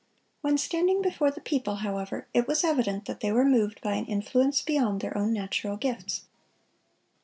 When 0.41 0.57
standing 0.57 1.03
before 1.03 1.29
the 1.29 1.41
people, 1.41 1.75
however, 1.75 2.25
it 2.33 2.47
was 2.47 2.63
evident 2.63 3.05
that 3.05 3.19
they 3.19 3.31
were 3.31 3.45
moved 3.45 3.79
by 3.81 3.93
an 3.93 4.07
influence 4.07 4.63
beyond 4.63 4.99
their 5.01 5.15
own 5.15 5.31
natural 5.31 5.77
gifts. 5.77 6.23